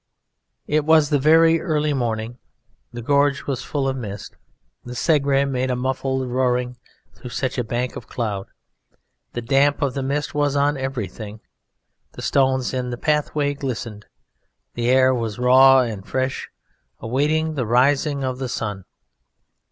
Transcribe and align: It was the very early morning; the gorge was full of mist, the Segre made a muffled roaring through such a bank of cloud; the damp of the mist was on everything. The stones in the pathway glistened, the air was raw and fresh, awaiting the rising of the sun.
It 0.65 0.83
was 0.83 1.11
the 1.11 1.19
very 1.19 1.59
early 1.61 1.93
morning; 1.93 2.39
the 2.91 3.03
gorge 3.03 3.45
was 3.45 3.61
full 3.63 3.87
of 3.87 3.95
mist, 3.95 4.35
the 4.83 4.95
Segre 4.95 5.45
made 5.47 5.69
a 5.69 5.75
muffled 5.75 6.27
roaring 6.27 6.77
through 7.13 7.29
such 7.29 7.59
a 7.59 7.63
bank 7.63 7.95
of 7.95 8.07
cloud; 8.07 8.47
the 9.33 9.43
damp 9.43 9.79
of 9.79 9.93
the 9.93 10.01
mist 10.01 10.33
was 10.33 10.55
on 10.55 10.75
everything. 10.75 11.39
The 12.13 12.23
stones 12.23 12.73
in 12.73 12.89
the 12.89 12.97
pathway 12.97 13.53
glistened, 13.53 14.07
the 14.73 14.89
air 14.89 15.13
was 15.13 15.37
raw 15.37 15.81
and 15.81 16.03
fresh, 16.03 16.49
awaiting 16.99 17.53
the 17.53 17.67
rising 17.67 18.23
of 18.23 18.39
the 18.39 18.49
sun. 18.49 18.85